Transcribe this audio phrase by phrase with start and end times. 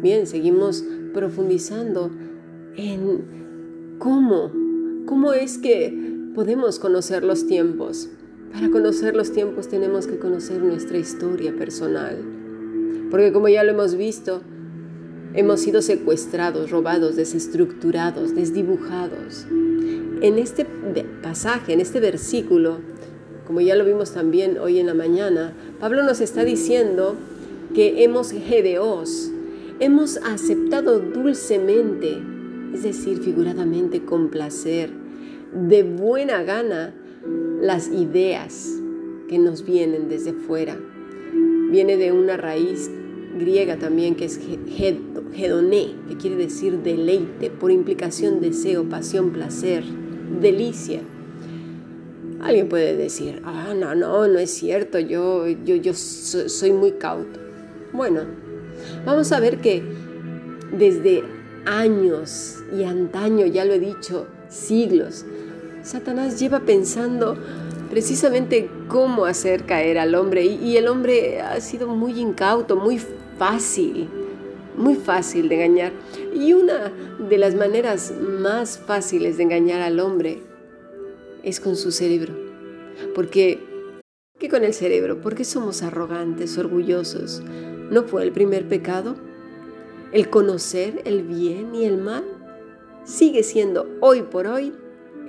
[0.00, 2.10] Bien, seguimos profundizando
[2.76, 4.50] en cómo,
[5.04, 8.08] cómo es que podemos conocer los tiempos.
[8.52, 12.18] Para conocer los tiempos tenemos que conocer nuestra historia personal.
[13.10, 14.42] Porque como ya lo hemos visto,
[15.32, 19.46] Hemos sido secuestrados, robados, desestructurados, desdibujados.
[20.22, 20.66] En este
[21.22, 22.78] pasaje, en este versículo,
[23.46, 27.14] como ya lo vimos también hoy en la mañana, Pablo nos está diciendo
[27.74, 29.30] que hemos gedeos,
[29.78, 32.20] hemos aceptado dulcemente,
[32.74, 34.90] es decir, figuradamente con placer,
[35.52, 36.92] de buena gana,
[37.60, 38.68] las ideas
[39.28, 40.76] que nos vienen desde fuera.
[41.70, 42.90] Viene de una raíz
[43.38, 44.40] griega también que es
[45.36, 49.84] hedoné, que quiere decir deleite, por implicación deseo, pasión, placer,
[50.40, 51.00] delicia.
[52.40, 57.38] Alguien puede decir, ah, no, no, no es cierto, yo, yo, yo soy muy cauto.
[57.92, 58.22] Bueno,
[59.04, 59.82] vamos a ver que
[60.76, 61.22] desde
[61.66, 65.26] años y antaño, ya lo he dicho, siglos,
[65.90, 67.36] Satanás lleva pensando
[67.90, 73.00] precisamente cómo hacer caer al hombre y, el hombre ha sido muy incauto, muy
[73.36, 74.08] fácil,
[74.76, 75.92] muy fácil de engañar.
[76.32, 76.92] Y una
[77.28, 80.40] de las maneras más fáciles de engañar al hombre
[81.42, 82.34] es con su cerebro.
[83.12, 83.58] Porque,
[84.38, 85.20] ¿qué con el cerebro?
[85.20, 87.42] Porque somos arrogantes, orgullosos.
[87.90, 89.16] ¿No fue el primer pecado?
[90.12, 92.22] El conocer el bien y el mal
[93.02, 94.72] sigue siendo hoy por hoy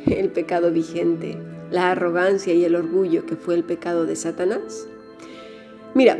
[0.05, 1.37] el pecado vigente,
[1.71, 4.87] la arrogancia y el orgullo que fue el pecado de Satanás.
[5.93, 6.17] Mira,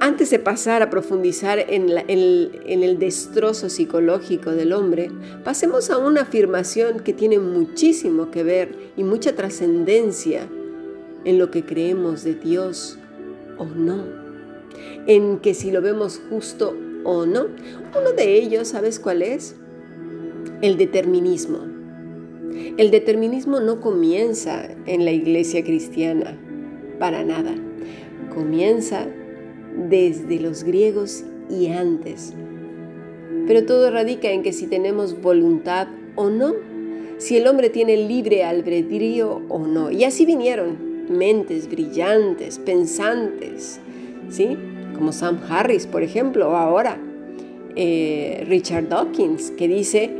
[0.00, 5.10] antes de pasar a profundizar en, el destrozo psicológico del hombre,
[5.42, 10.46] pasemos a una afirmación que tiene muchísimo que ver y mucha trascendencia
[11.24, 12.98] en lo que creemos de Dios
[13.56, 14.04] o no,
[15.06, 17.46] en que si lo vemos justo o no.
[17.98, 19.56] Uno de ellos, ¿sabes cuál es?
[20.60, 21.79] El determinismo.
[22.76, 26.38] El determinismo no comienza en la iglesia cristiana,
[26.98, 27.54] para nada.
[28.34, 29.06] Comienza
[29.88, 32.34] desde los griegos y antes.
[33.46, 36.54] Pero todo radica en que si tenemos voluntad o no,
[37.18, 39.90] si el hombre tiene libre albedrío o no.
[39.90, 43.80] Y así vinieron mentes brillantes, pensantes,
[44.28, 44.56] ¿sí?
[44.94, 46.98] Como Sam Harris, por ejemplo, o ahora
[47.76, 50.10] eh, Richard Dawkins, que dice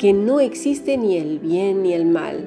[0.00, 2.42] que no existe ni el bien ni el mal,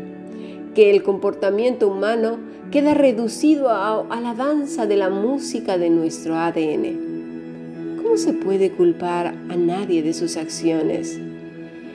[0.74, 2.40] que el comportamiento humano
[2.72, 7.98] queda reducido a, la danza de la música de nuestro ADN.
[8.02, 11.20] ¿Cómo se puede culpar a nadie de sus acciones?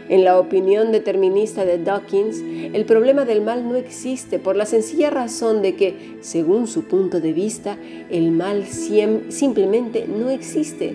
[0.09, 2.41] En la opinión determinista de Dawkins,
[2.73, 7.21] el problema del mal no existe por la sencilla razón de que, según su punto
[7.21, 7.77] de vista,
[8.11, 10.95] el mal simplemente no existe.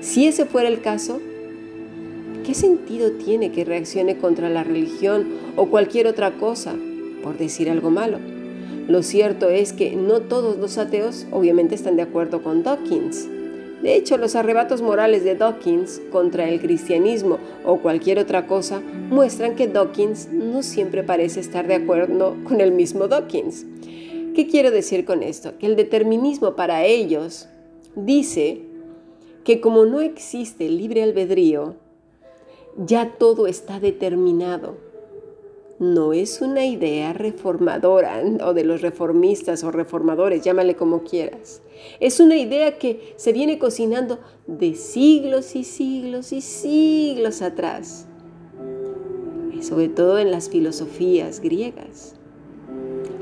[0.00, 1.20] Si ese fuera el caso,
[2.50, 6.74] ¿qué sentido tiene que reaccione contra la religión o cualquier otra cosa
[7.22, 8.18] por decir algo malo?
[8.88, 13.28] Lo cierto es que no todos los ateos obviamente están de acuerdo con Dawkins.
[13.84, 19.54] De hecho, los arrebatos morales de Dawkins contra el cristianismo o cualquier otra cosa muestran
[19.54, 23.64] que Dawkins no siempre parece estar de acuerdo con el mismo Dawkins.
[24.34, 25.56] ¿Qué quiero decir con esto?
[25.56, 27.46] Que el determinismo para ellos
[27.94, 28.62] dice
[29.44, 31.76] que como no existe libre albedrío,
[32.76, 34.90] ya todo está determinado
[35.80, 41.62] no es una idea reformadora o de los reformistas o reformadores, llámale como quieras.
[42.00, 48.06] Es una idea que se viene cocinando de siglos y siglos y siglos atrás,
[49.62, 52.14] sobre todo en las filosofías griegas.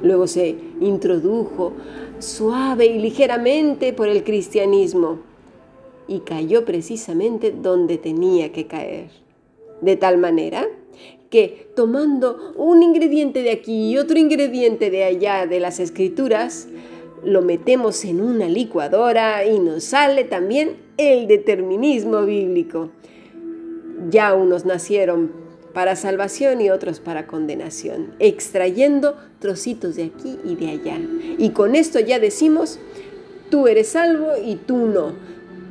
[0.02, 1.74] Luego se introdujo
[2.18, 5.20] suave y ligeramente por el cristianismo
[6.08, 9.27] y cayó precisamente donde tenía que caer.
[9.80, 10.66] De tal manera
[11.30, 16.68] que tomando un ingrediente de aquí y otro ingrediente de allá de las escrituras,
[17.24, 22.90] lo metemos en una licuadora y nos sale también el determinismo bíblico.
[24.10, 25.32] Ya unos nacieron
[25.74, 30.98] para salvación y otros para condenación, extrayendo trocitos de aquí y de allá.
[31.38, 32.78] Y con esto ya decimos,
[33.50, 35.12] tú eres salvo y tú no.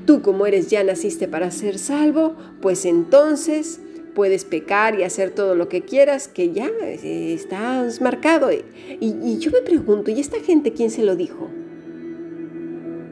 [0.05, 3.81] Tú como eres ya naciste para ser salvo, pues entonces
[4.17, 6.71] puedes pecar y hacer todo lo que quieras, que ya
[7.03, 8.51] estás marcado.
[8.51, 8.63] Y,
[8.99, 11.47] y, yo me pregunto, ¿y esta gente quién se lo dijo?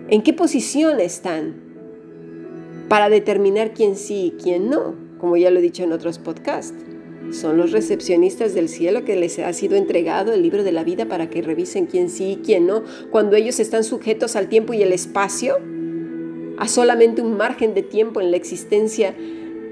[0.10, 1.58] ¿En qué posición están
[2.90, 4.96] para determinar quién sí y quién no?
[5.20, 6.74] Como ya lo he dicho en otros podcasts.
[7.32, 11.06] Son los recepcionistas del cielo que les ha sido entregado el libro de la vida
[11.06, 14.82] para que revisen quién sí y quién no, cuando ellos están sujetos al tiempo y
[14.82, 15.58] el espacio,
[16.58, 19.14] a solamente un margen de tiempo en la existencia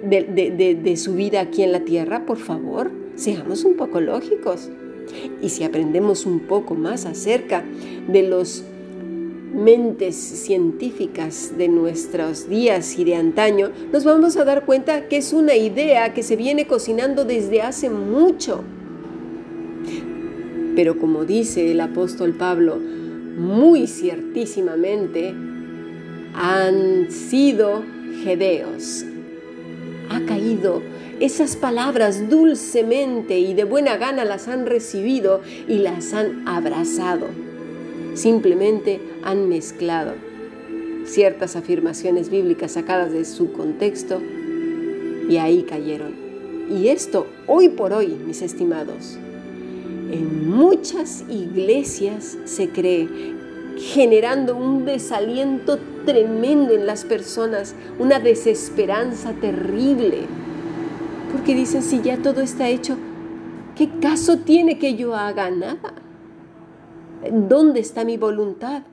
[0.04, 4.70] de, su vida aquí en la tierra, por favor, seamos un poco lógicos.
[5.42, 7.64] Y si aprendemos un poco más acerca
[8.08, 8.64] de los
[9.54, 15.32] mentes científicas de nuestros días y de antaño, nos vamos a dar cuenta que es
[15.34, 18.64] una idea que se viene cocinando desde hace mucho.
[20.76, 22.80] Pero como dice el apóstol Pablo,
[23.38, 25.34] muy ciertísimamente
[26.34, 27.84] han sido
[28.24, 29.06] gedeos,
[30.14, 30.82] ha caído.
[31.20, 37.28] Esas palabras dulcemente y de buena gana las han recibido y las han abrazado.
[38.14, 40.14] Simplemente han mezclado
[41.06, 44.22] ciertas afirmaciones bíblicas sacadas de su contexto
[45.30, 46.14] y ahí cayeron.
[46.70, 49.18] Y esto hoy por hoy, mis estimados,
[50.12, 53.08] en muchas iglesias se cree
[53.78, 60.26] generando un desaliento tremendo en las personas, una desesperanza terrible.
[61.32, 62.98] Porque dicen, si ya todo está hecho,
[63.76, 65.96] ¿qué caso tiene que yo haga nada?
[67.32, 68.84] ¿Dónde está mi voluntad?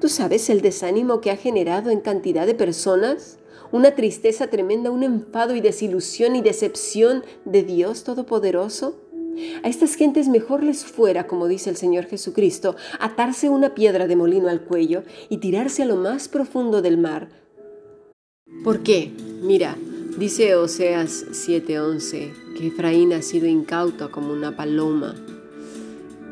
[0.00, 3.38] ¿Tú sabes el desánimo que ha generado en cantidad de personas?
[3.72, 9.00] Una tristeza tremenda, un enfado y desilusión y decepción de Dios Todopoderoso.
[9.62, 14.16] A estas gentes mejor les fuera, como dice el Señor Jesucristo, atarse una piedra de
[14.16, 17.28] molino al cuello y tirarse a lo más profundo del mar.
[18.64, 19.12] ¿Por qué?
[19.42, 19.76] Mira,
[20.18, 25.14] dice Oseas 7:11 que Efraín ha sido incauto como una paloma.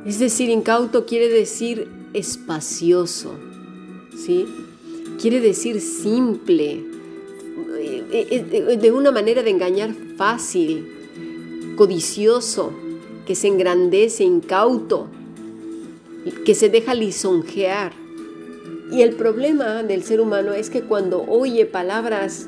[0.05, 3.35] Es decir, incauto quiere decir espacioso,
[4.17, 4.47] ¿sí?
[5.21, 6.85] Quiere decir simple,
[7.79, 10.87] eh, eh, eh, de una manera de engañar fácil,
[11.77, 12.73] codicioso,
[13.27, 15.09] que se engrandece incauto,
[16.45, 17.93] que se deja lisonjear.
[18.91, 22.47] Y el problema del ser humano es que cuando oye palabras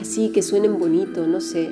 [0.00, 1.70] así que suenen bonito, no sé,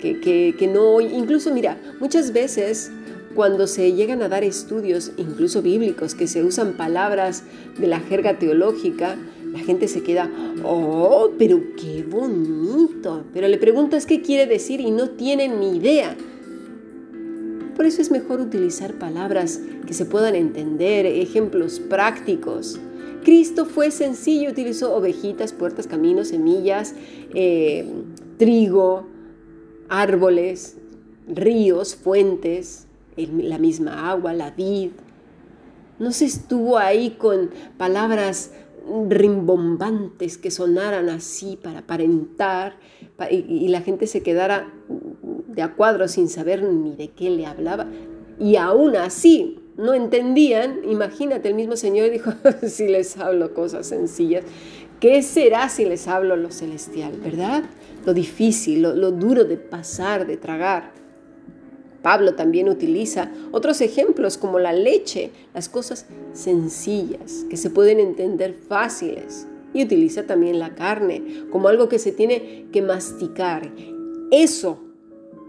[0.00, 2.90] que, que, no oye, incluso mira, muchas veces
[3.34, 7.44] cuando se llegan a dar estudios, incluso bíblicos, que se usan palabras
[7.78, 9.16] de la jerga teológica,
[9.52, 10.30] la gente se queda,
[10.64, 13.24] oh, pero qué bonito.
[13.32, 16.16] Pero le preguntas qué quiere decir y no tienen ni idea.
[17.76, 22.80] Por eso es mejor utilizar palabras que se puedan entender, ejemplos prácticos.
[23.24, 26.94] Cristo fue sencillo, utilizó ovejitas, puertas, caminos, semillas,
[27.34, 27.90] eh,
[28.38, 29.06] trigo,
[29.88, 30.76] árboles,
[31.26, 32.86] ríos, fuentes,
[33.16, 34.90] la misma agua, la vid.
[35.98, 38.52] No se estuvo ahí con palabras
[39.08, 42.76] rimbombantes que sonaran así para aparentar
[43.30, 44.72] y, la gente se quedara
[45.54, 47.86] de a cuadro sin saber ni de qué le hablaba.
[48.38, 52.32] Y aún así no entendían, imagínate, el mismo Señor dijo,
[52.66, 54.44] si les hablo cosas sencillas,
[55.00, 57.12] ¿qué será si les hablo lo celestial?
[57.22, 57.64] ¿Verdad?
[58.04, 60.92] Lo difícil, lo duro de pasar, de tragar.
[62.04, 68.52] Pablo también utiliza otros ejemplos como la leche, las cosas sencillas, que se pueden entender
[68.52, 69.46] fáciles.
[69.72, 73.72] Y utiliza también la carne como algo que se tiene que masticar.
[74.30, 74.78] Eso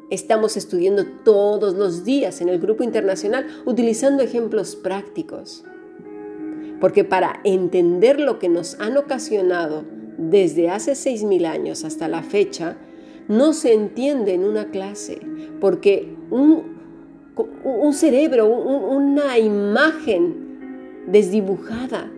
[0.10, 5.64] estamos estudiando todos los días en el grupo internacional utilizando ejemplos prácticos.
[6.80, 9.84] Porque para entender lo que nos han ocasionado
[10.18, 12.78] desde hace 6.000 años hasta la fecha,
[13.28, 15.20] no se entiende en una clase,
[15.60, 16.76] porque un,
[17.94, 22.12] cerebro, una imagen desdibujada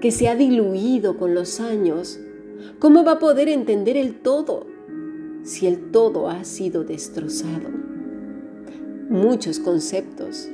[0.00, 2.20] que se ha diluido con los años,
[2.78, 4.66] ¿cómo va a poder entender el todo
[5.42, 7.68] si el todo ha sido destrozado?
[9.08, 10.48] Muchos conceptos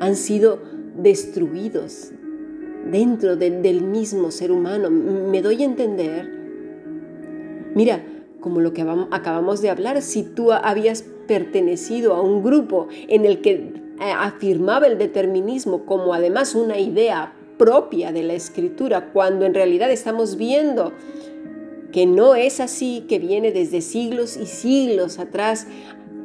[0.00, 0.60] han sido
[0.96, 2.12] destruidos
[2.90, 4.90] dentro del mismo ser humano.
[4.90, 6.38] ¿Me doy a entender?
[7.74, 8.04] Mira,
[8.40, 13.40] como lo que acabamos de hablar, si tú habías pertenecido a un grupo en el
[13.40, 19.54] que eh, afirmaba el determinismo como además una idea propia de la escritura, cuando en
[19.54, 20.92] realidad estamos viendo
[21.98, 25.66] que no es así, que viene desde siglos y siglos atrás,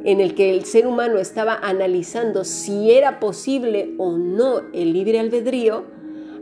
[0.04, 5.20] en el que el ser humano estaba analizando si era posible o no el libre
[5.20, 5.86] albedrío,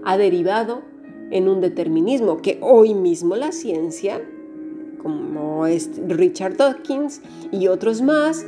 [0.04, 0.82] ha derivado
[1.30, 4.22] en un determinismo que hoy mismo la ciencia,
[5.02, 7.22] como es Richard Dawkins
[7.54, 8.46] y otros más,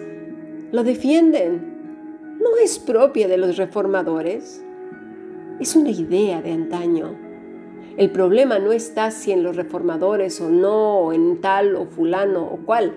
[0.73, 2.37] lo defienden.
[2.41, 4.61] No es propia de los reformadores,
[5.61, 7.22] es una idea de antaño.
[7.95, 12.43] El problema no está si en los reformadores o no, o en tal o fulano
[12.43, 12.93] o cual.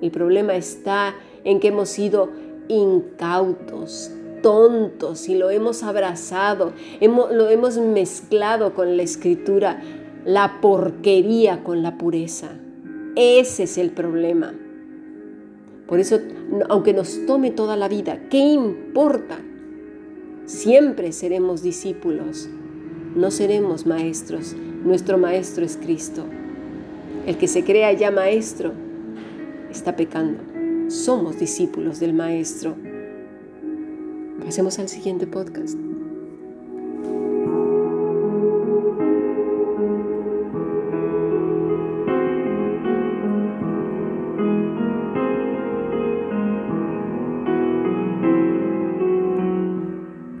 [0.00, 2.30] El problema está en que hemos sido
[2.68, 4.10] incautos,
[4.42, 9.82] tontos y lo hemos abrazado, lo hemos mezclado con la escritura,
[10.24, 12.52] la porquería con la pureza.
[13.16, 14.54] Ese es el problema.
[15.86, 16.18] Por eso,
[16.70, 19.38] aunque nos tome toda la vida, ¿qué importa?
[20.46, 22.48] Siempre seremos discípulos,
[23.14, 24.54] no seremos maestros.
[24.84, 26.24] Nuestro maestro es Cristo.
[27.26, 28.72] El que se crea ya maestro
[29.70, 30.42] está pecando.
[30.90, 32.74] Somos discípulos del maestro.
[34.44, 35.78] Pasemos al siguiente podcast.